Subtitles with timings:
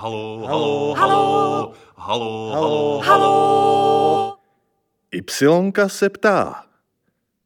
[0.00, 0.94] Halo, halo, Halo.
[0.94, 3.00] halo, halo, Halo.
[3.00, 4.38] halo.
[5.10, 6.64] Ypsilonka se ptá.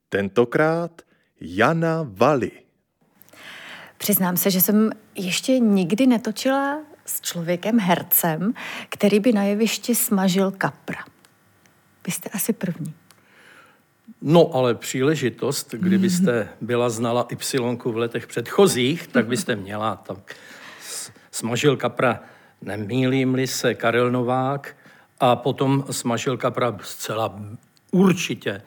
[0.08, 1.02] Tentokrát
[1.40, 2.50] Jana Vali.
[3.98, 8.54] Přiznám se, že jsem ještě nikdy netočila s člověkem hercem,
[8.88, 11.04] který by na jevišti smažil kapra.
[12.06, 12.94] Vy jste asi první.
[14.22, 19.96] No, ale příležitost, kdybyste byla znala Y v letech předchozích, tak byste měla.
[19.96, 20.36] Tak
[21.30, 22.20] smažil kapra,
[22.62, 24.76] nemýlím-li se, Karel Novák
[25.20, 27.40] a potom smažil kapra zcela
[27.90, 28.62] určitě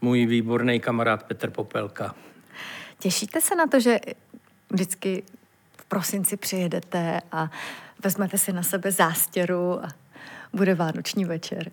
[0.00, 2.14] můj výborný kamarád Petr Popelka.
[2.98, 3.98] Těšíte se na to, že
[4.70, 5.22] vždycky
[5.76, 7.50] v prosinci přijedete a
[8.04, 9.88] vezmete si na sebe zástěru a
[10.52, 11.70] bude vánoční večer?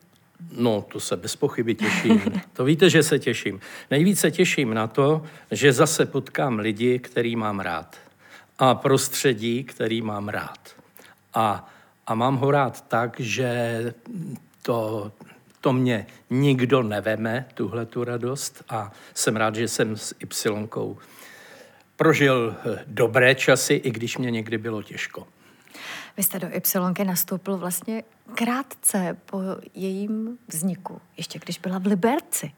[0.51, 2.21] No, to se bez pochyby těším.
[2.53, 3.59] To víte, že se těším.
[3.91, 7.97] Nejvíce těším na to, že zase potkám lidi, který mám rád.
[8.59, 10.76] A prostředí, který mám rád.
[11.37, 11.65] A,
[12.07, 13.49] a mám ho rád tak, že
[14.61, 15.11] to,
[15.61, 18.63] to mě nikdo neveme, tuhle tu radost.
[18.69, 20.97] A jsem rád, že jsem s Ypsilonkou
[21.95, 25.27] prožil eh, dobré časy, i když mě někdy bylo těžko.
[26.17, 28.03] Vy jste do Ypsilonky nastoupil vlastně
[28.35, 29.41] krátce po
[29.73, 32.51] jejím vzniku, ještě když byla v Liberci.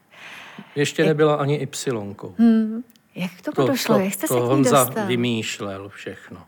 [0.75, 2.35] Ještě nebyla ani Ypsilonkou.
[2.37, 2.83] Hmm.
[3.15, 3.95] Jak k tomu To, došlo?
[3.95, 5.07] to, Jak jste to se k ní Honza dostal?
[5.07, 6.43] vymýšlel všechno.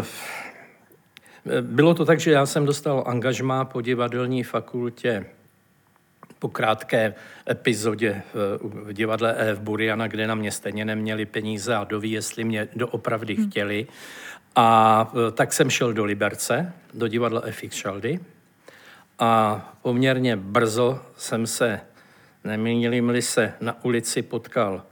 [0.00, 0.04] Eh,
[1.60, 5.26] Bylo to tak, že já jsem dostal angažmá po divadelní fakultě
[6.38, 7.14] po krátké
[7.50, 12.44] epizodě v- v divadle EF Buriana, kde na mě stejně neměli peníze a doví, jestli
[12.44, 13.50] mě doopravdy Hmm.
[13.50, 13.86] chtěli.
[14.56, 18.20] A eh, tak jsem šel do Liberce, do divadla FX Šaldy.
[19.18, 21.80] A poměrně brzo jsem se,
[22.44, 24.82] nemýlím-li se, na ulici potkal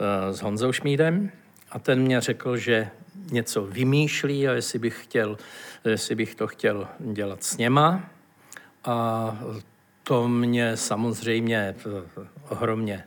[0.00, 1.30] eh, s Honzou Šmídem
[1.72, 2.88] a ten mě řekl, že
[3.30, 5.38] něco vymýšlí a jestli bych, chtěl,
[5.84, 8.10] jestli bych to chtěl dělat s něma.
[8.84, 9.38] A
[10.02, 11.74] to mě samozřejmě
[12.48, 13.04] ohromně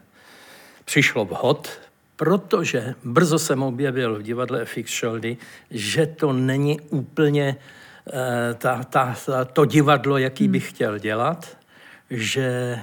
[0.85, 1.79] přišlo vhod,
[2.15, 5.37] protože brzo jsem objevil v divadle FX Šoldy,
[5.71, 7.55] že to není úplně
[8.07, 11.57] eh, ta, ta, ta, to divadlo, jaký bych chtěl dělat,
[12.09, 12.79] že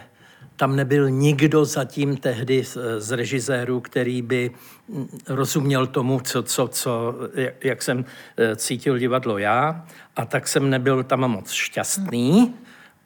[0.58, 4.50] tam nebyl nikdo zatím tehdy z, z režisérů, který by
[4.88, 7.14] mm, rozuměl tomu, co, co, co,
[7.60, 8.04] jak- jsem
[8.36, 9.86] eh, cítil divadlo já.
[10.16, 12.54] A tak jsem nebyl tam moc šťastný.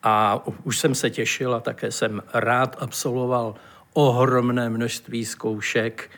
[0.03, 3.55] A už jsem se těšil a také jsem rád absolvoval
[3.93, 6.11] ohromné množství zkoušek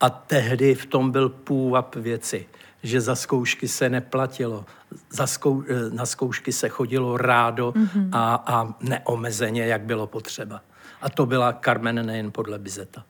[0.00, 2.46] a tehdy v tom byl půvab věci,
[2.82, 4.64] že za zkoušky se neplatilo,
[5.10, 8.08] za zkou, eh, na zkoušky se chodilo rádo mm-hmm.
[8.12, 10.60] a, a neomezeně, jak bylo potřeba.
[11.04, 13.04] A to byla Carmen nejen podle Bizeta.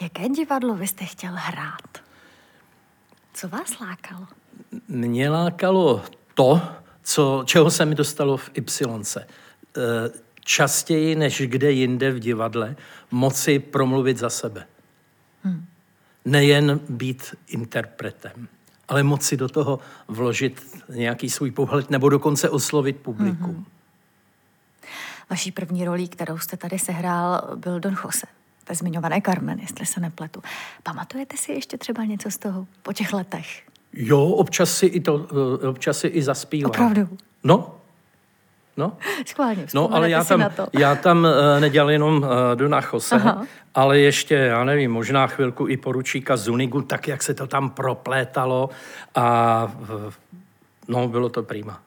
[0.00, 1.98] Jaké divadlo vy jste chtěl hrát?
[3.34, 4.26] Co vás lákalo?
[4.88, 6.02] Mě lákalo
[6.34, 6.62] to,
[7.02, 9.26] co, čeho se mi dostalo v Ypsilonce.
[9.76, 12.76] Eh, Častěji než kde jinde v divadle
[13.10, 14.66] moci promluvit za sebe.
[15.42, 15.66] Hmm.
[16.24, 18.48] Nejen být interpretem,
[18.88, 19.78] ale moci do toho
[20.08, 23.54] vložit nějaký svůj pohled nebo dokonce oslovit publikum.
[23.54, 23.64] Hmm.
[25.30, 28.26] Vaší první rolí, kterou jste tady sehrál, byl Don Jose.
[28.68, 30.42] Ve zmiňované Carmen, jestli se nepletu.
[30.82, 33.62] Pamatujete si ještě třeba něco z toho po těch letech?
[33.92, 35.26] Jo, občas si i, to,
[35.62, 36.70] eh, občas si i zaspívám.
[36.70, 37.08] Opravdu?
[37.44, 37.74] No,
[38.76, 38.96] no.
[39.26, 43.46] Schválně, No, ale já tam, já tam uh, nedělal jenom uh, Dona Jose, Aha.
[43.74, 48.70] ale ještě, já nevím, možná chvilku i poručíka Zunigu, tak jak se to tam proplétalo
[49.14, 50.12] a uh,
[50.88, 51.80] no, bylo to prima.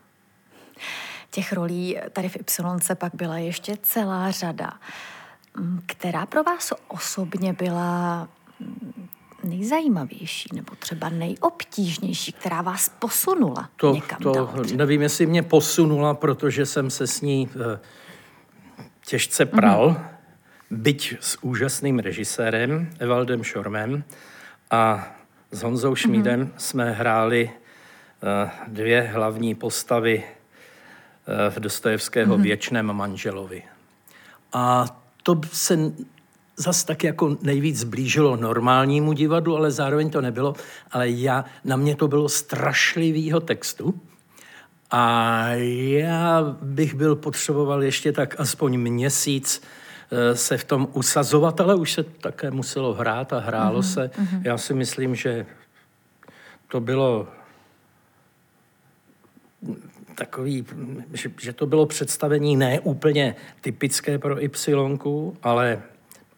[1.29, 4.71] Těch rolí tady v Ypsilonce pak byla ještě celá řada.
[5.57, 8.27] Mm, Která pro vás osobně byla
[8.59, 9.07] mm,
[9.43, 14.47] nejzajímavější nebo třeba nejobtížnější, která vás posunula To, někam to dál?
[14.63, 14.77] třeba?
[14.77, 17.61] nevím, jestli mě posunula, protože jsem se s ní uh,
[19.07, 20.05] těžce pral, mm-hmm.
[20.71, 24.03] byť s úžasným režisérem Evaldem Šormem
[24.71, 25.07] a
[25.51, 26.51] s Honzou Šmídem mm-hmm.
[26.57, 30.23] jsme hráli uh, dvě hlavní postavy
[31.49, 32.41] v Dostojevského mm-hmm.
[32.41, 33.63] věčném manželovi.
[34.53, 34.85] A
[35.23, 35.91] to se
[36.57, 40.55] zas tak jako nejvíc blížilo normálnímu divadlu, ale zároveň to nebylo.
[40.91, 44.01] Ale já, na mě to bylo strašlivýho textu.
[44.91, 45.45] A
[45.99, 49.61] já bych byl potřeboval ještě tak aspoň měsíc
[50.11, 53.93] eh, se v tom usazovat, ale už se také muselo hrát a hrálo mm-hmm.
[53.93, 54.11] se.
[54.43, 55.45] Já si myslím, že
[56.67, 57.27] to bylo
[60.17, 60.65] takový,
[61.13, 65.81] že, že to bylo představení ne úplně typické pro Y, ale,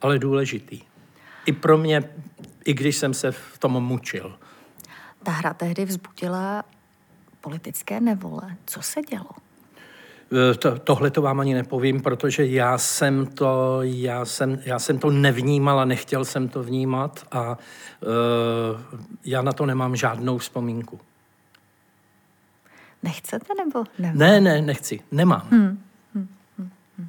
[0.02, 0.82] ale důležitý.
[1.46, 2.04] I pro mě,
[2.66, 4.38] i když jsem se v tom mučil.
[5.24, 6.64] Ta hra tehdy vzbudila
[7.42, 8.56] politické nevole.
[8.66, 9.30] Co se dělo?
[10.52, 15.00] Eh, to, tohle to vám ani nepovím, protože já jsem to, já jsem, já jsem
[15.00, 17.58] to nevnímal a nechtěl jsem to vnímat a uh,
[19.26, 21.00] já na to nemám žádnou vzpomínku.
[23.04, 24.12] Nechcete nebo ne?
[24.16, 25.48] Ne, ne, nechci, nemám.
[25.52, 25.84] Hmm.
[26.16, 27.08] Hmm, hmm, hmm.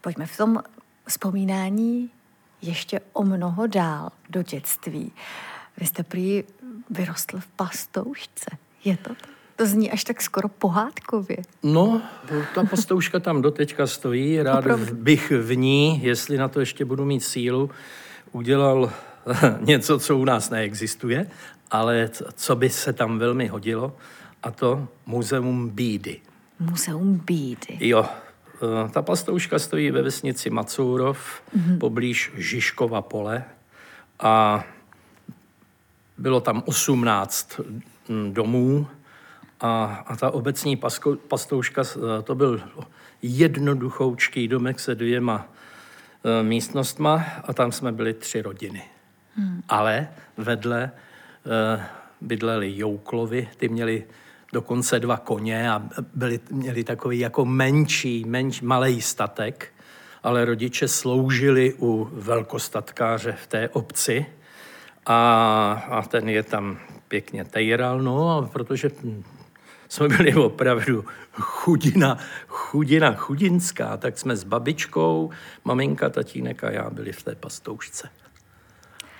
[0.00, 0.62] Pojďme v tom
[1.06, 2.10] vzpomínání
[2.62, 5.12] ještě o mnoho dál do dětství.
[5.76, 6.44] Vy jste prý
[6.90, 8.50] vyrostl v pastoušce.
[8.84, 9.28] Je to tak?
[9.56, 11.36] To zní až tak skoro pohádkově.
[11.62, 12.02] No,
[12.54, 14.42] ta pastouška tam doteďka stojí.
[14.42, 14.94] Rád Opravdu.
[14.94, 17.70] bych v ní, jestli na to ještě budu mít sílu,
[18.32, 18.92] udělal
[19.60, 21.26] něco, co u nás neexistuje,
[21.70, 23.96] ale co by se tam velmi hodilo,
[24.42, 26.20] a to Muzeum bídy.
[26.58, 27.78] Muzeum bídy.
[27.80, 31.78] Jo, eh, ta pastouška stojí ve vesnici Macourov, mm-hmm.
[31.78, 33.44] poblíž Žižkova pole
[34.20, 34.64] a
[36.18, 37.60] bylo tam 18
[38.08, 38.86] mm, domů
[39.60, 42.62] a, a ta obecní pasko, pastouška, eh, to byl
[43.22, 45.48] jednoduchoučký domek se dvěma
[46.24, 48.82] e, místnostma a tam jsme byli tři rodiny.
[49.34, 49.62] Hmm.
[49.68, 50.90] Ale vedle e,
[52.20, 54.04] bydleli Jouklovi, ty měli
[54.52, 55.82] dokonce dva koně a
[56.14, 59.72] byli, měli takový jako menší, menší, malý statek,
[60.22, 64.26] ale rodiče sloužili u velkostatkáře v té obci
[65.06, 68.90] a, a ten je tam pěkně tejral, no, a protože
[69.88, 72.18] jsme byli opravdu chudina,
[72.48, 75.30] chudina chudinská, tak jsme s babičkou,
[75.64, 78.08] maminka, tatínek a já byli v té pastoušce.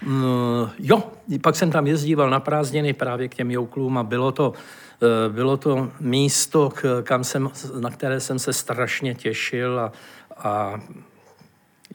[0.06, 1.12] No, jo,
[1.42, 4.52] pak jsem tam jezdíval na prázdniny právě k těm jouklům a bylo to,
[5.02, 7.50] eh, bylo to místo, kam jsem,
[7.80, 9.92] na které jsem se strašně těšil a,
[10.36, 10.80] a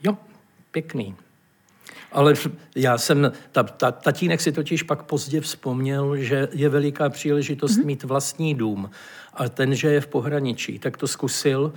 [0.03, 0.17] jo,
[0.71, 1.15] pěkný.
[2.11, 2.33] Ale
[2.75, 7.85] já jsem, ta, ta, tatínek si totiž pak pozdě vzpomněl, že je veliká příležitost mm-hmm.
[7.85, 8.89] mít vlastní dům.
[9.33, 11.73] A ten, že je v pohraničí, tak to zkusil,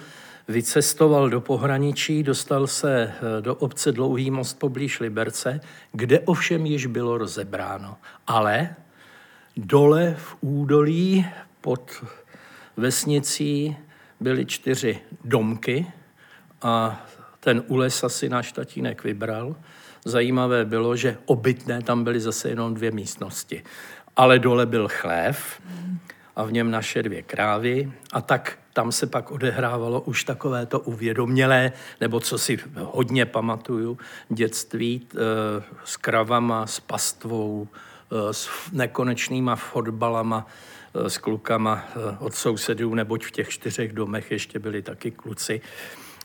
[0.49, 5.61] vycestoval do pohraničí, dostal se eh, do obce Dlouhý most poblíž Liberce,
[5.93, 7.97] kde ovšem již bylo rozebráno.
[8.27, 8.75] Ale
[9.56, 11.27] dole v údolí
[11.61, 12.05] pod
[12.77, 13.77] vesnicí
[14.21, 15.87] byly čtyři domky
[16.62, 17.06] a
[17.41, 19.56] ten úles si náš tatínek vybral–
[20.05, 23.62] Zajímavé bylo, že obytné tam byly zase jenom dvě místnosti.
[24.17, 25.61] Ale dole byl chlév
[26.38, 30.81] a v něm naše dvě krávy a tak tam se pak odehrávalo už takové to
[30.81, 33.99] uvědomělé, nebo co si hodně pamatuju,
[34.29, 35.17] dětství e,
[35.85, 37.69] s kravama, s pastvou,
[38.12, 40.46] e, s nekonečnýma fotbalama,
[40.94, 41.85] e, s klukama
[42.19, 45.61] od sousedů, neboť v těch čtyřech domech ještě byli taky kluci.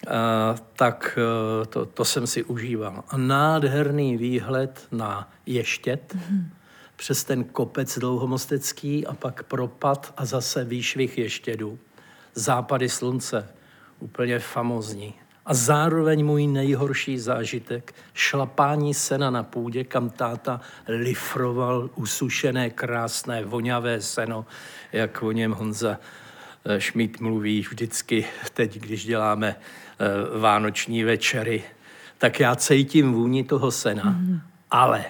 [0.08, 3.04] Eh, tak eh, to, to jsem si užíval.
[3.10, 6.46] A nádherný výhled na Ještět, mm-hmm.
[7.04, 11.80] Přes ten kopec dlouhomostecký a pak propad a zase výšvih Ještědu.
[12.34, 13.50] Západy slunce,
[14.00, 15.14] úplně famozní.
[15.46, 24.02] A zároveň můj nejhorší zážitek, šlapání sena na půdě, kam táta lifroval usušené, krásné, voňavé
[24.02, 24.46] seno,
[24.92, 26.00] jak o něm Honza
[26.66, 29.56] eh, Šmít mluví vždycky teď, když děláme
[30.00, 31.64] Eh, vánoční večery,
[32.18, 34.04] tak já cítím vůni toho sena.
[34.04, 34.40] Mm.
[34.72, 35.06] Ale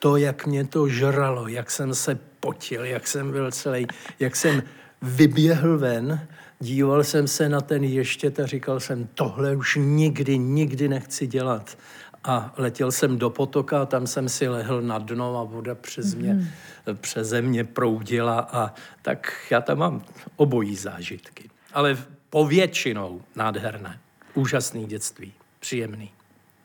[0.00, 3.86] to, jak mě to žralo, jak jsem se potil, jak jsem byl celý,
[4.18, 4.62] jak jsem
[5.02, 6.28] vyběhl ven,
[6.58, 11.78] díval jsem se na ten ještět a říkal jsem, tohle už nikdy, nikdy nechci dělat.
[12.24, 16.34] A letěl jsem do potoka, tam jsem si lehl na dno a voda přes mě,
[16.34, 16.96] mm-hmm.
[16.96, 20.04] přeze mě proudila a tak já tam mám
[20.36, 21.50] obojí zážitky.
[21.72, 21.98] Ale
[22.30, 24.00] povětšinou nádherné.
[24.34, 26.10] Úžasný dětství, příjemný,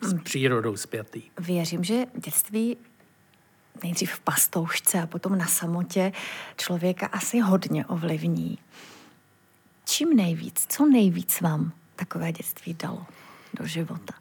[0.01, 0.19] s mm.
[0.19, 1.21] přírodou zpětý.
[1.39, 2.77] Věřím, že dětství
[3.83, 6.11] nejdřív v pastoušce a potom na samotě
[6.57, 8.57] člověka asi hodně ovlivní.
[9.85, 13.05] Čím nejvíc, co nejvíc vám takové dětství dalo
[13.53, 14.13] do života?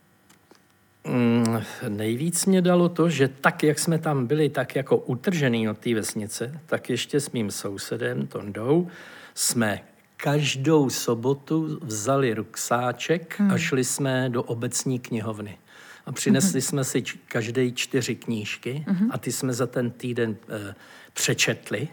[1.06, 5.78] Mm, nejvíc mě dalo to, že tak, jak jsme tam byli tak jako utržený od
[5.78, 8.88] té vesnice, tak ještě s mým sousedem Tondou
[9.34, 9.80] jsme
[10.16, 13.50] každou sobotu vzali ruksáček hmm.
[13.50, 15.58] a šli jsme do obecní knihovny.
[16.06, 16.62] A přinesli hmm.
[16.62, 19.11] jsme si každý čtyři knížky hmm.
[19.12, 20.75] a ty jsme za ten týden e,
[21.12, 21.88] přečetli.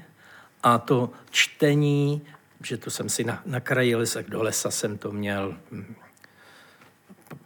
[0.63, 2.21] A to čtení,
[2.63, 5.57] že to jsem si na, na kraji lesa, do lesa jsem to měl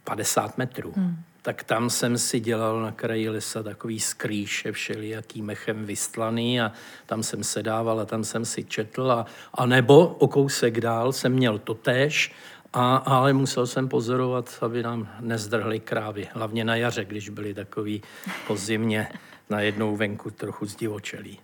[0.04, 0.92] 50 hm, metrů.
[0.96, 6.72] Hmm tak tam jsem si dělal na kraji lesa takový skrýše všelijaký mechem vystlaný a
[7.06, 11.32] tam jsem sedával a tam jsem si četl a, a nebo o kousek dál jsem
[11.32, 12.32] měl totéž,
[12.76, 18.02] a, ale musel jsem pozorovat, aby nám nezdrhly krávy, hlavně na jaře, když byly takový
[18.46, 19.08] po zimě
[19.50, 21.40] najednou venku trochu zdivočelí.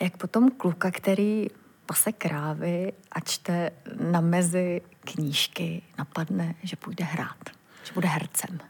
[0.00, 1.46] Jak potom kluka, který
[1.86, 3.70] pase krávy a čte
[4.10, 7.50] na mezi knížky, napadne, že půjde hrát,
[7.84, 8.60] že bude hercem.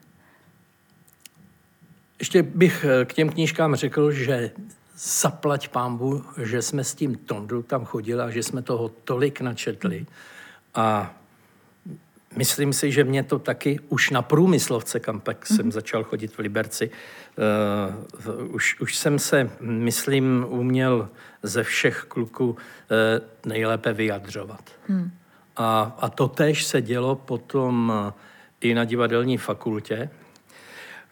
[2.19, 4.51] Ještě bych eh, k těm knížkám řekl, že
[4.97, 10.07] zaplať pámbu, že jsme s tím Tondou tam chodili a že jsme toho tolik načetli.
[10.75, 11.15] A
[12.37, 15.73] myslím si, že mě to taky už na průmyslovce, kam pak jsem mm-hmm.
[15.73, 16.91] začal chodit v Liberci,
[18.37, 21.09] uh, už, už jsem se, myslím, uměl
[21.43, 22.57] ze všech kluků uh,
[23.47, 24.71] nejlépe vyjadřovat.
[24.89, 25.11] Mm.
[25.57, 28.13] A, a to tež se dělo potom uh,
[28.61, 30.11] i na divadelní fakultě,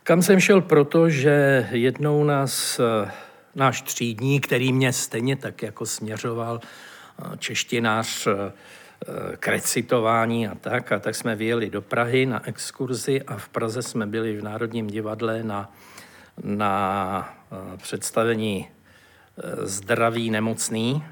[0.02, 2.80] kam jsem šel proto, že jednou nás
[3.54, 6.60] náš třídní, který mě stejně tak jako směřoval,
[7.38, 8.52] češtinář eh,
[9.38, 10.92] k recitování a tak.
[10.92, 14.86] A tak jsme vyjeli do Prahy na exkurzi a v Praze jsme byli v Národním
[14.86, 15.72] divadle na,
[16.42, 21.04] na eh, představení eh, Zdraví nemocný.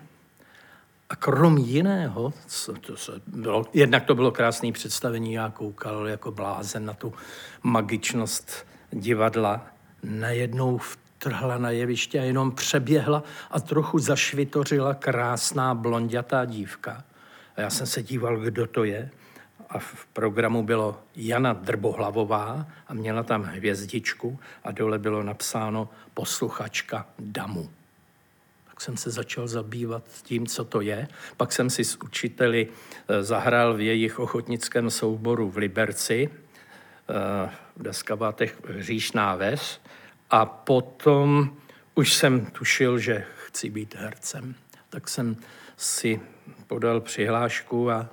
[1.08, 6.32] A krom jiného, co to se bylo, jednak to bylo krásné představení, já koukal jako
[6.32, 7.12] blázen na tu
[7.62, 9.66] magičnost divadla.
[10.02, 17.04] Najednou v trhla na jeviště a jenom přeběhla a trochu zašvitořila krásná blondětá dívka.
[17.56, 19.10] A já jsem se díval, kdo to je.
[19.68, 27.06] A v programu bylo Jana Drbohlavová a měla tam hvězdičku a dole bylo napsáno posluchačka
[27.18, 27.70] Damu.
[28.68, 31.08] Tak jsem se začal zabývat tím, co to je.
[31.36, 32.68] Pak jsem si s učiteli
[33.08, 36.30] eh, zahrál v jejich ochotnickém souboru v Liberci,
[37.08, 39.80] eh, v Deskabátech Říšná ves.
[40.30, 41.56] A potom
[41.94, 44.54] už jsem tušil, že chci být hercem.
[44.90, 45.36] Tak jsem
[45.76, 46.20] si
[46.66, 48.08] podal přihlášku a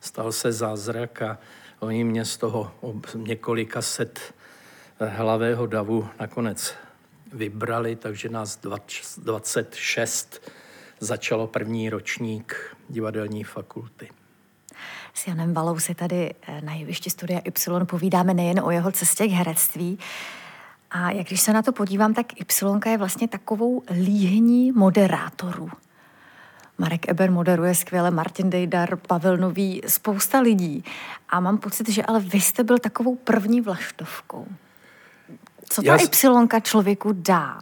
[0.00, 1.38] stal se zázrak a
[1.80, 2.72] oni mě z toho
[3.14, 4.34] několika set
[5.00, 6.74] hlavého davu nakonec
[7.32, 8.58] vybrali, takže nás
[9.16, 10.50] 26
[11.00, 14.08] začalo první ročník divadelní fakulty.
[15.14, 19.26] S Janem Valou si tady eh, na jevišti Studia Y povídáme nejen o jeho cestě
[19.26, 19.98] k herectví,
[20.90, 25.70] a jak když se na to podívám, tak Y je vlastně takovou líhní moderátorů.
[26.78, 30.84] Marek Eber moderuje skvěle, Martin Dejdar, Pavel Nový, spousta lidí.
[31.28, 34.46] A mám pocit, že ale vy jste byl takovou první vlaštovkou.
[35.68, 37.60] Co ta Y člověku dá,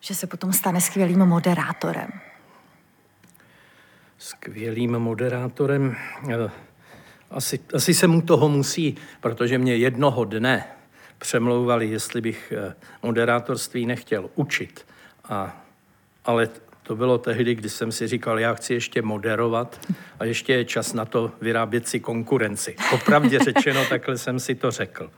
[0.00, 2.08] že se potom stane skvělým moderátorem?
[4.18, 5.96] Skvělým moderátorem?
[6.30, 6.50] Eh,
[7.30, 10.64] asi, asi se mu toho musí, protože mě jednoho dne
[11.18, 14.86] přemlouvali, jestli bych eh, moderátorství nechtěl učit.
[15.24, 15.64] A,
[16.24, 16.48] ale
[16.86, 19.80] to bylo tehdy, kdy jsem si říkal, já chci ještě moderovat
[20.18, 22.76] a ještě je čas na to vyrábět si konkurenci.
[22.92, 25.10] Opravdě řečeno, takhle jsem si to řekl.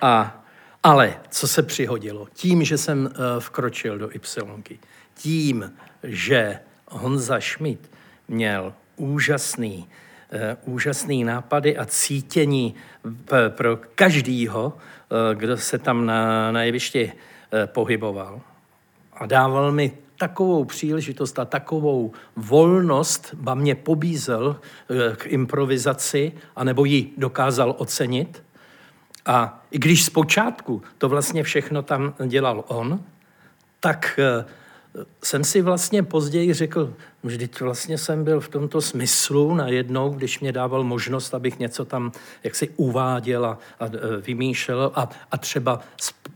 [0.00, 0.44] A,
[0.82, 2.28] ale co se přihodilo?
[2.34, 4.78] Tím, že jsem uh, vkročil do Y,
[5.14, 7.90] tím, že Honza Schmidt
[8.28, 9.88] měl úžasný
[10.34, 12.74] Eh, úžasný nápady a cítění
[13.48, 18.40] pro každýho, eh, kdo se tam na, na jevišti eh, pohyboval.
[19.12, 19.92] A dával mi
[20.22, 24.56] takovou příležitost a takovou volnost, ba mě pobízel
[25.16, 28.42] k improvizaci, anebo ji dokázal ocenit.
[29.26, 33.00] A i když zpočátku to vlastně všechno tam dělal on,
[33.80, 34.20] tak
[35.22, 40.52] jsem si vlastně později řekl, vždyť vlastně jsem byl v tomto smyslu najednou, když mě
[40.52, 42.12] dával možnost, abych něco tam
[42.44, 45.80] jaksi uváděl a, a e, vymýšlel a, a třeba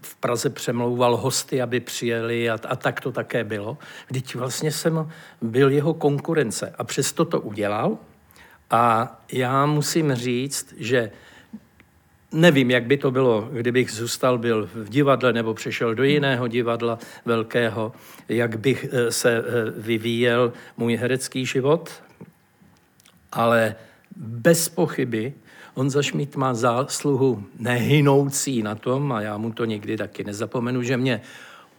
[0.07, 3.79] v Praze přemlouval hosty, aby přijeli a, a tak to také bylo.
[4.09, 5.11] Vždyť vlastně jsem
[5.43, 7.99] byl jeho konkurence a přesto to udělal
[8.71, 11.11] a já musím říct, že
[12.33, 16.99] Nevím, jak by to bylo, kdybych zůstal byl v divadle nebo přešel do jiného divadla
[17.25, 17.93] velkého,
[18.29, 19.43] jak bych eh, se eh,
[19.77, 22.03] vyvíjel můj herecký život,
[23.33, 23.75] ale
[24.17, 25.35] bez pochyby
[25.77, 30.97] Honza Schmidt má zásluhu nehynoucí na tom, a já mu to nikdy taky nezapomenu, že
[30.97, 31.21] mě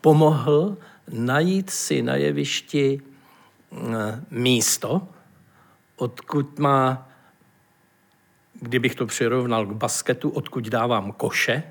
[0.02, 0.78] pomohl
[1.12, 5.02] najít si na jevišti eh, místo,
[5.96, 7.08] odkud má
[8.62, 11.64] kdybych to přirovnal k basketu, odkud dávám koše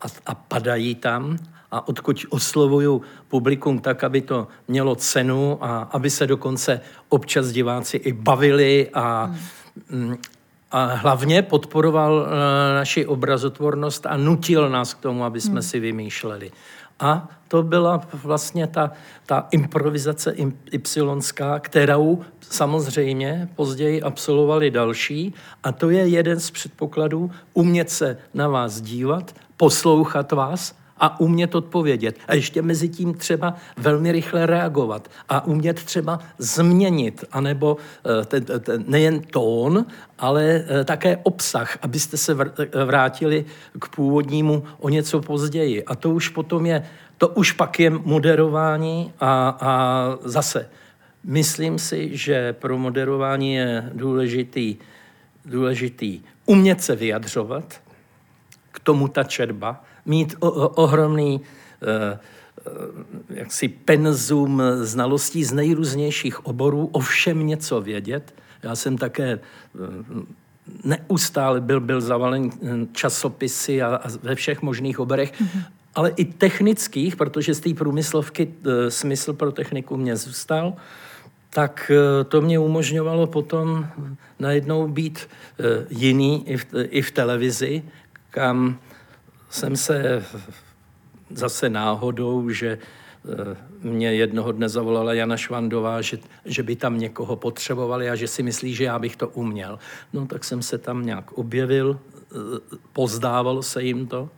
[0.00, 1.38] a, a padají tam
[1.70, 7.96] a odkud oslovuju publikum tak, aby to mělo cenu a aby se dokonce občas diváci
[7.96, 9.34] i bavili a,
[9.90, 10.16] hmm.
[10.70, 15.62] A hlavně podporoval eh, naši obrazotvornost a nutil nás k tomu, aby jsme hmm.
[15.62, 16.50] si vymýšleli.
[17.00, 18.90] A to byla vlastně ta,
[19.26, 20.34] ta improvizace
[20.72, 25.34] ypsilonská, kterou samozřejmě později absolvovali další.
[25.62, 31.54] A to je jeden z předpokladů umět se na vás dívat, poslouchat vás a umět
[31.54, 32.18] odpovědět.
[32.28, 37.76] A ještě mezi tím třeba velmi rychle reagovat a umět třeba změnit, anebo
[38.20, 39.86] eh, ten, ten, nejen tón,
[40.18, 42.34] ale eh, také obsah, abyste se
[42.84, 43.44] vrátili
[43.80, 45.84] k původnímu o něco později.
[45.84, 46.86] A to už potom je,
[47.18, 50.68] to už pak je moderování a, a zase
[51.24, 54.76] myslím si, že pro moderování je důležitý,
[55.44, 57.80] důležitý umět se vyjadřovat,
[58.72, 61.40] k tomu ta četba, mít o, o, ohromný
[61.82, 62.18] eh,
[62.66, 62.70] eh,
[63.30, 68.34] jaksi penzum znalostí z nejrůznějších oborů, o všem něco vědět.
[68.62, 69.38] Já jsem také eh,
[70.84, 72.50] neustále byl, byl zavalen
[72.92, 75.62] časopisy a, a ve všech možných oborech, mm-hmm.
[75.94, 78.54] ale i technických, protože z té průmyslovky
[78.88, 80.74] smysl pro techniku mě zůstal
[81.50, 81.90] tak
[82.28, 83.86] to mě umožňovalo potom
[84.38, 85.28] najednou být
[85.90, 87.82] jiný i v, i v televizi,
[88.30, 88.78] kam
[89.56, 90.24] jsem se
[91.30, 97.36] zase náhodou, že eh, mě jednoho dne zavolala Jana Švandová, že, že by tam někoho
[97.36, 99.78] potřebovali a že si myslí, že já bych to uměl.
[100.12, 102.36] No tak jsem se tam nějak objevil, eh,
[102.92, 104.28] pozdávalo se jim to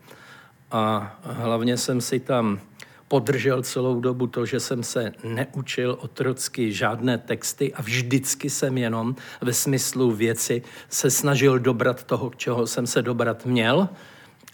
[0.71, 2.61] a hlavně jsem si tam
[3.09, 9.17] podržel celou dobu to, že jsem se neučil otrocky žádné texty a vždycky jsem jenom
[9.41, 13.89] ve smyslu věci se snažil dobrat toho, čeho jsem se dobrat měl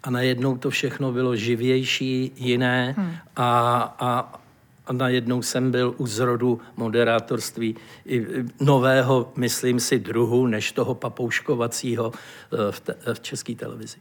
[0.05, 3.13] a najednou to všechno bylo živější, jiné hmm.
[3.37, 4.41] a, a,
[4.87, 8.27] a najednou jsem byl u zrodu moderátorství i
[8.61, 13.97] nového, myslím si, druhu, než toho papouškovacího eh, v, te, v české televizi.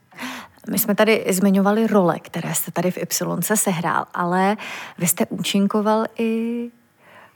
[0.69, 4.57] My jsme tady zmiňovali role, které jste tady v Y sehrál, ale
[4.97, 6.69] vy jste účinkoval i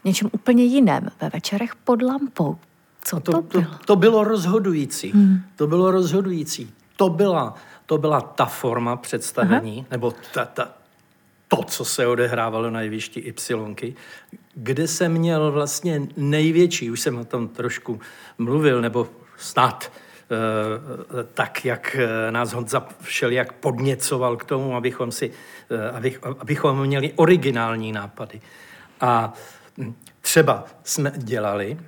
[0.01, 2.57] v něčem úplně jiném, ve večerech pod lampou.
[3.03, 3.63] Co to, to bylo?
[3.63, 5.11] To, to bylo rozhodující.
[5.11, 5.39] Hmm.
[5.55, 6.73] To bylo rozhodující.
[6.97, 7.55] To byla
[7.87, 9.87] to byla ta forma představení, Aha.
[9.91, 10.69] nebo ta, ta,
[11.47, 13.95] to, co se odehrávalo na jevišti Y,
[14.55, 17.99] kde jsem měl vlastně největší, už jsem o tom trošku
[18.37, 25.31] mluvil, nebo snad e, tak, jak eh, nás Honza všelijak podněcoval k tomu, abychom, si,
[25.69, 28.41] e, abych, abychom měli originální nápady.
[29.01, 29.33] A
[29.77, 31.79] hm, třeba jsme dělali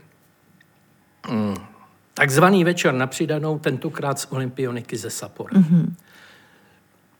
[1.29, 1.55] mm,
[2.19, 5.55] takzvaný večer na přidanou, tentokrát z olympioniky ze Sapporo.
[5.55, 5.93] Mm-hmm.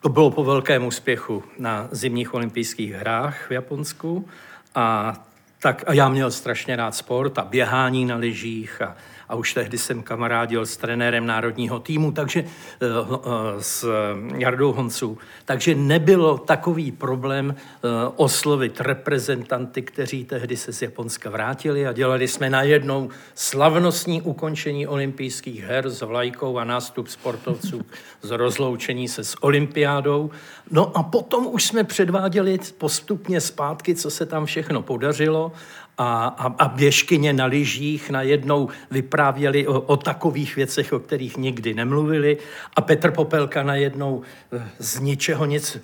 [0.01, 4.27] To bylo po velkém úspěchu na zimních olympijských hrách v Japonsku
[4.75, 5.13] a
[5.61, 8.95] tak a já měl strašně rád sport a běhání na lyžích a
[9.29, 12.45] a už tehdy jsem kamarádil s trenérem národního týmu, takže eh,
[12.85, 13.87] eh, s
[14.35, 15.17] Jardou Honců.
[15.45, 22.27] Takže nebylo takový problém eh, oslovit reprezentanty, kteří tehdy se z Japonska vrátili a dělali
[22.27, 27.81] jsme najednou slavnostní ukončení olympijských her s vlajkou a nástup sportovců
[28.21, 30.31] z rozloučení se s olympiádou.
[30.71, 35.51] No a potom už jsme předváděli postupně zpátky, co se tam všechno podařilo
[35.99, 41.73] a, a, a běžkyně na lyžích najednou vyprávěli o, o takových věcech, o kterých nikdy
[41.73, 42.37] nemluvili
[42.75, 44.21] a Petr Popelka najednou
[44.53, 45.81] eh, z ničeho nic uh,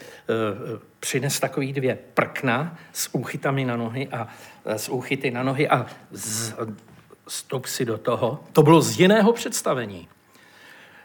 [0.99, 4.27] přines takový dvě prkna s úchytami na nohy a
[4.65, 6.53] s úchyty na nohy a z,
[7.27, 8.43] stop si do toho.
[8.53, 10.07] To bylo z jiného představení.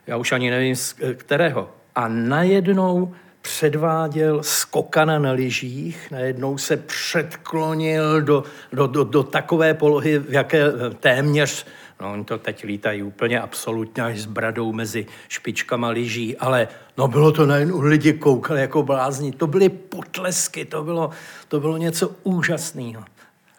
[0.06, 1.70] Já už ani nevím, z kterého.
[1.94, 10.18] A najednou předváděl skokana na lyžích, najednou se předklonil do, do, do, do takové polohy,
[10.18, 10.64] v jaké
[11.00, 11.66] téměř,
[12.00, 17.08] no oni to teď lítají úplně absolutně až s bradou mezi špičkama lyží, ale no
[17.08, 21.10] bylo to najednou, lidi koukali jako blázni, to byly potlesky, to bylo,
[21.48, 23.04] to bylo něco úžasného.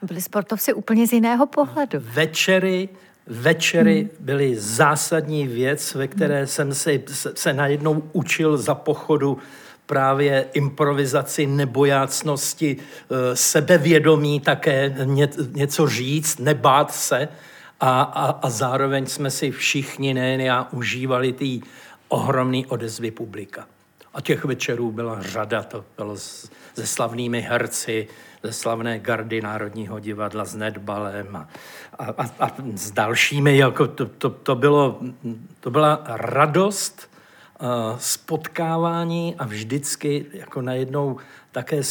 [0.02, 2.00] Byli sportovci úplně z jiného pohledu.
[2.02, 2.90] Večery,
[3.28, 4.10] Večery hmm.
[4.20, 9.38] byly zásadní věc, ve které jsem se, se, se najednou učil za pochodu
[9.92, 17.28] právě improvizaci, nebojácnosti, eh, sebevědomí také ně, něco říct, nebát se
[17.80, 21.62] a, a, a zároveň jsme si všichni, nejen já, užívali ty
[22.08, 23.68] ohromné odezvy publika.
[24.14, 28.08] A těch večerů byla řada, to bylo se slavnými herci,
[28.44, 31.50] ze slavné gardy Národního divadla s Nedbalem a,
[32.00, 33.58] a, a, a s dalšími.
[33.58, 35.00] Jako to, to, to, bylo,
[35.60, 37.11] to byla radost
[37.98, 41.18] spotkávání a vždycky jako najednou
[41.52, 41.82] také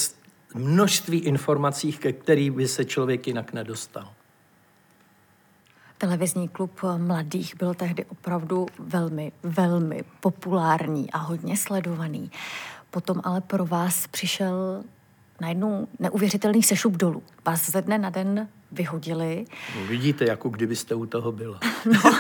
[0.55, 4.09] množství informací, ke kterým by se člověk jinak nedostal.
[5.99, 12.31] Televizní klub mladých byl tehdy opravdu velmi, velmi populární a hodně sledovaný.
[12.91, 14.85] Potom ale pro vás přišel
[15.41, 17.23] najednou neuvěřitelný sešup dolů.
[17.45, 19.45] Vás ze dne na den vyhodili.
[19.77, 21.61] No, vidíte, jako kdybyste u toho byla.
[21.93, 22.01] No.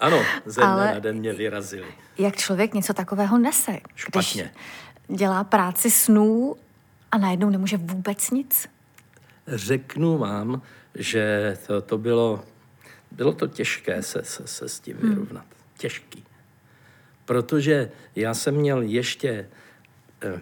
[0.00, 1.86] Ano, ze dne Ale na den mě vyrazili.
[2.18, 3.78] Jak člověk něco takového nese?
[3.94, 4.52] Špatně.
[5.06, 6.56] Když dělá práci snů
[7.12, 8.68] a najednou nemůže vůbec nic?
[9.46, 10.62] Řeknu vám,
[10.94, 12.44] že to, to bylo,
[13.10, 15.44] bylo to těžké se, se, se s tím vyrovnat.
[15.78, 16.24] Těžký.
[17.24, 19.48] Protože já jsem měl ještě,
[20.22, 20.40] eh,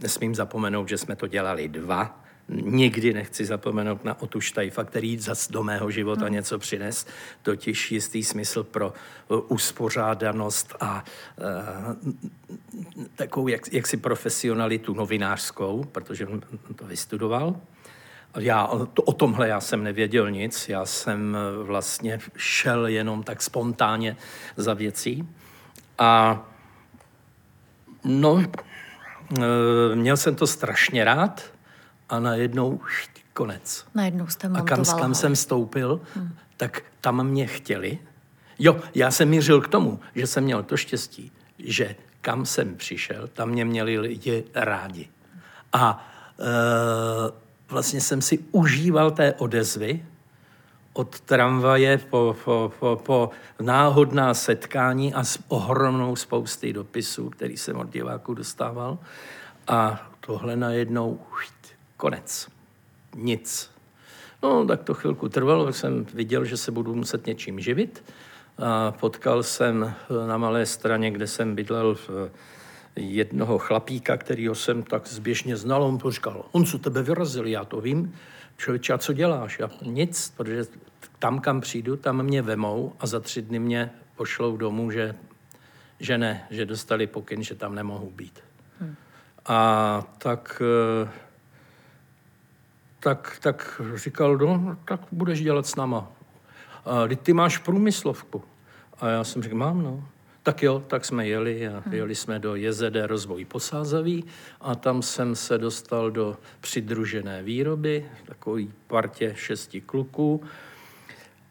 [0.00, 5.50] nesmím zapomenout, že jsme to dělali dva, Nikdy nechci zapomenout na Otu Štajfa, který zas
[5.50, 7.06] do mého života něco přines,
[7.42, 8.94] totiž jistý smysl pro
[9.28, 11.04] uh, uspořádanost a
[11.38, 12.12] uh,
[13.16, 16.40] takovou jak, jaksi profesionalitu novinářskou, protože on
[16.76, 17.56] to vystudoval.
[18.38, 23.42] Já, to, o tomhle já jsem nevěděl nic, já jsem uh, vlastně šel jenom tak
[23.42, 24.16] spontánně
[24.56, 25.28] za věcí.
[25.98, 26.42] A
[28.04, 28.42] no,
[29.94, 31.53] měl jsem to strašně rád,
[32.08, 32.80] a najednou
[33.32, 33.86] konec.
[33.94, 36.34] Najednou jste A kam, kam jsem stoupil, hmm.
[36.56, 37.98] tak tam mě chtěli.
[38.58, 43.28] Jo, já jsem mířil k tomu, že jsem měl to štěstí, že kam jsem přišel,
[43.32, 45.08] tam mě měli lidi rádi.
[45.72, 46.06] A
[46.38, 46.44] e,
[47.68, 50.04] vlastně jsem si užíval té odezvy
[50.92, 57.76] od tramvaje po, po, po, po náhodná setkání a s ohromnou spousty dopisů, který jsem
[57.76, 58.98] od diváků dostával.
[59.66, 61.20] A tohle najednou
[62.04, 62.48] Konec.
[63.16, 63.70] Nic.
[64.42, 68.04] No, tak to chvilku trvalo, jsem viděl, že se budu muset něčím živit.
[68.58, 69.94] A potkal jsem
[70.26, 72.30] na malé straně, kde jsem bydlel v
[72.96, 75.82] jednoho chlapíka, kterýho jsem tak zběžně znal.
[75.82, 78.14] On to říkal, on co tebe vyrazil, já to vím.
[78.56, 79.58] Člověče, a co děláš?
[79.58, 80.64] Já, nic, protože
[81.18, 85.14] tam, kam přijdu, tam mě vemou a za tři dny mě pošlou domů, že,
[86.00, 88.40] že ne, že dostali pokyn, že tam nemohu být.
[88.80, 88.94] Hmm.
[89.46, 90.62] A tak
[91.04, 91.24] eh,
[93.04, 96.12] tak, tak říkal, no, tak budeš dělat s náma.
[96.84, 98.42] A ty máš průmyslovku.
[99.00, 100.08] A já jsem řekl, mám, no.
[100.42, 101.94] Tak jo, tak jsme jeli a hmm.
[101.94, 104.24] jeli jsme do JZD Rozvoj Posázaví
[104.60, 110.42] a tam jsem se dostal do přidružené výroby, takový partě šesti kluků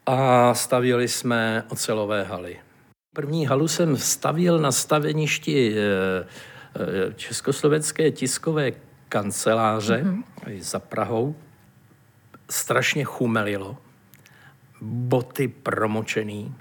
[0.05, 2.59] a stavili jsme ocelové haly.
[3.15, 5.81] První halu jsem stavil na staveništi eh,
[6.75, 8.71] eh, Československé tiskové
[9.13, 10.61] kanceláře mm-hmm.
[10.61, 11.35] za Prahou.
[12.49, 13.77] Strašně chumelilo.
[14.81, 16.55] Boty promočený.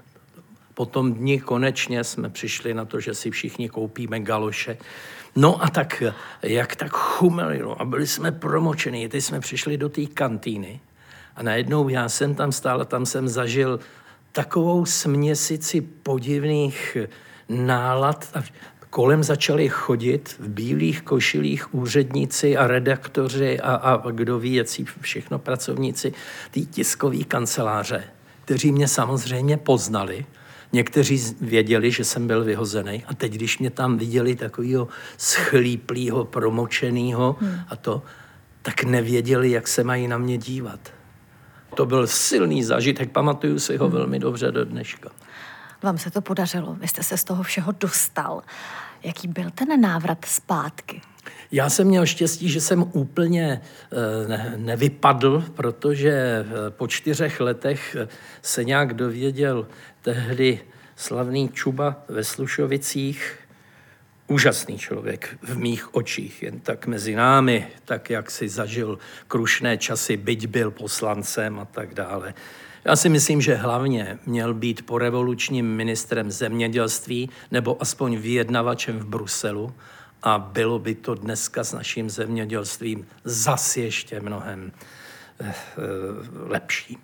[0.73, 4.77] Po tom dni konečně jsme přišli na to, že si všichni koupíme galoše.
[5.35, 6.03] No a tak,
[6.43, 10.79] jak tak chumelilo a byli jsme promočený, teď jsme přišli do té kantýny
[11.35, 13.79] a najednou já jsem tam stál a tam jsem zažil
[14.31, 16.97] takovou směsici podivných
[17.49, 18.43] nálad a
[18.93, 25.39] kolem začali chodit v bílých košilích úředníci a redaktoři a, a kdo ví, jaký všechno
[25.39, 26.13] pracovníci
[26.51, 28.03] té tiskové kanceláře,
[28.45, 30.25] kteří mě samozřejmě poznali.
[30.73, 37.35] Někteří věděli, že jsem byl vyhozený a teď, když mě tam viděli takového schlíplého, promočeného
[37.39, 37.59] hmm.
[37.69, 38.01] a to,
[38.61, 40.79] tak nevěděli, jak se mají na mě dívat.
[41.75, 43.95] To byl silný zážitek, pamatuju si ho hmm.
[43.95, 45.09] velmi dobře do dneška.
[45.83, 48.41] Vám se to podařilo, vy jste se z toho všeho dostal.
[49.03, 51.01] Jaký byl ten návrat zpátky?
[51.51, 57.95] Já jsem měl štěstí, že jsem úplně eh, ne, nevypadl, protože eh, po čtyřech letech
[57.99, 58.07] eh,
[58.41, 59.67] se nějak dověděl
[60.01, 60.59] tehdy
[60.95, 63.39] slavný Čuba ve Slušovicích,
[64.27, 70.17] úžasný člověk v mých očích, jen tak mezi námi, tak jak si zažil krušné časy,
[70.17, 72.33] byť byl poslancem a tak dále.
[72.85, 79.73] Já si myslím, že hlavně měl být porevolučním ministrem zemědělství nebo aspoň vyjednavačem v Bruselu
[80.23, 84.71] a bylo by to dneska s naším zemědělstvím zas ještě mnohem
[85.39, 85.81] eh, eh,
[86.47, 86.97] lepší.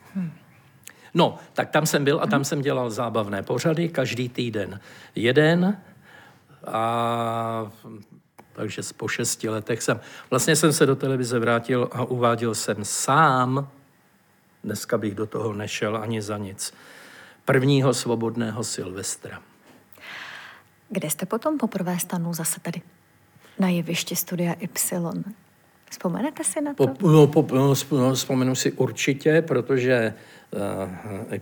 [1.13, 4.79] No, tak tam jsem byl a tam jsem dělal zábavné pořady, každý týden
[5.15, 5.77] jeden
[6.67, 7.71] a
[8.53, 13.67] takže po šesti letech jsem, vlastně jsem se do televize vrátil a uváděl jsem sám
[14.63, 16.73] Dneska bych do toho nešel ani za nic.
[17.45, 19.41] Prvního svobodného Silvestra.
[20.89, 22.81] Kde jste potom poprvé stanul zase tady?
[23.59, 25.33] Na jevišti Studia Y.
[25.89, 26.87] Vzpomenete si na to?
[26.87, 30.13] Po, no, po, no, no, vzpomenu si určitě, protože
[30.51, 31.33] uh,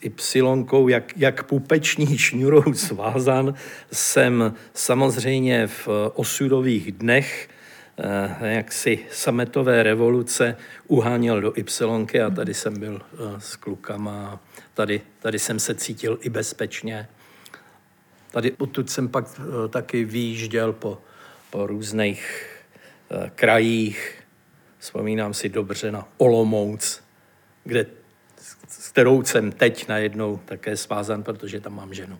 [0.00, 3.54] Y, jak, jak pupeční šňurou svázan,
[3.92, 7.55] jsem samozřejmě v osudových dnech Eh,
[8.40, 10.56] jaksi sametové revoluce
[10.86, 14.40] uháněl do Y a tady jsem byl eh, s klukama.
[14.74, 17.08] Tady, tady jsem se cítil i bezpečně.
[18.30, 20.98] Tady odtud jsem pak eh, taky výjížděl po,
[21.50, 22.52] po různých
[23.34, 24.22] krajích.
[24.78, 27.02] Vzpomínám si dobře na Olomouc,
[27.64, 27.86] kde,
[28.68, 32.18] s kterou jsem teď najednou také svázan, protože tam mám ženu.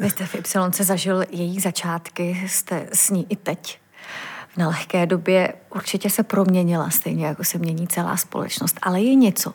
[0.00, 3.83] Vy jste v Y zažil její začátky, jste s ní i teď.
[4.56, 8.78] Nelehké době určitě se proměnila, stejně jako se mění celá společnost.
[8.82, 9.54] Ale je něco,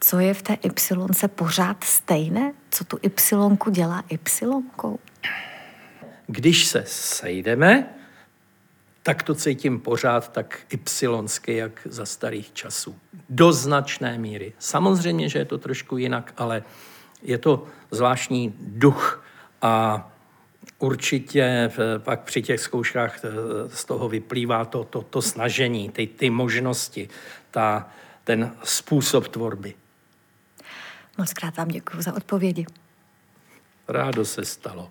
[0.00, 2.52] co je v té Y pořád stejné?
[2.70, 4.58] Co tu Y dělá Y?
[6.26, 7.94] Když se sejdeme,
[9.02, 12.96] tak to cítím pořád tak ypsilonsky, jak za starých časů.
[13.28, 14.52] Do značné míry.
[14.58, 16.62] Samozřejmě, že je to trošku jinak, ale
[17.22, 19.24] je to zvláštní duch
[19.62, 20.08] a
[20.82, 23.28] určitě eh, pak při těch zkouškách eh,
[23.68, 27.08] z toho vyplývá to, to, to snažení, ty, ty možnosti,
[27.50, 27.88] ta,
[28.24, 29.74] ten způsob tvorby.
[31.18, 32.66] Moc krát vám děkuji za odpovědi.
[33.88, 34.90] Rádo se stalo.